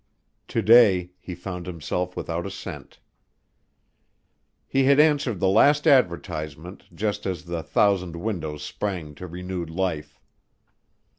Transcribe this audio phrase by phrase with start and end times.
[0.47, 2.97] To day he found himself without a cent.
[4.67, 10.19] He had answered the last advertisement just as the thousand windows sprang to renewed life.